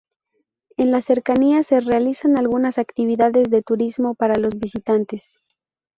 [0.77, 5.37] En las cercanías se realizan algunas actividades de turismo para los visitantes.